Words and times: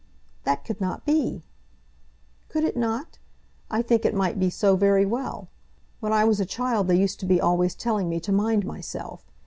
"That 0.45 0.65
could 0.65 0.81
not 0.81 1.05
be!" 1.05 1.43
"Could 2.49 2.63
it 2.63 2.75
not? 2.75 3.19
I 3.69 3.83
think 3.83 4.03
it 4.03 4.15
might 4.15 4.39
be 4.39 4.49
so 4.49 4.75
very 4.75 5.05
well. 5.05 5.47
When 5.99 6.11
I 6.11 6.23
was 6.25 6.39
a 6.39 6.43
child 6.47 6.87
they 6.87 6.97
used 6.97 7.19
to 7.19 7.27
be 7.27 7.39
always 7.39 7.75
telling 7.75 8.09
me 8.09 8.19
to 8.21 8.31
mind 8.31 8.65
myself. 8.65 9.27